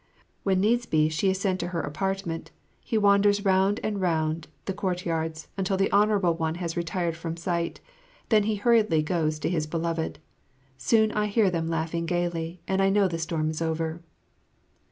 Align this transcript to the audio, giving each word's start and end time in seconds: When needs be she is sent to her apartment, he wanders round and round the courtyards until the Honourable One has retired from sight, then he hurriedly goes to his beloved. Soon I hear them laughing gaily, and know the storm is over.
When 0.41 0.59
needs 0.61 0.87
be 0.87 1.09
she 1.09 1.29
is 1.29 1.39
sent 1.39 1.59
to 1.59 1.67
her 1.67 1.81
apartment, 1.81 2.49
he 2.83 2.97
wanders 2.97 3.45
round 3.45 3.79
and 3.83 4.01
round 4.01 4.47
the 4.65 4.73
courtyards 4.73 5.47
until 5.57 5.77
the 5.77 5.91
Honourable 5.91 6.33
One 6.33 6.55
has 6.55 6.75
retired 6.75 7.15
from 7.15 7.37
sight, 7.37 7.81
then 8.29 8.45
he 8.45 8.55
hurriedly 8.55 9.03
goes 9.03 9.37
to 9.37 9.47
his 9.47 9.67
beloved. 9.67 10.17
Soon 10.75 11.11
I 11.11 11.27
hear 11.27 11.51
them 11.51 11.67
laughing 11.69 12.07
gaily, 12.07 12.61
and 12.67 12.91
know 12.95 13.07
the 13.07 13.19
storm 13.19 13.51
is 13.51 13.61
over. 13.61 14.01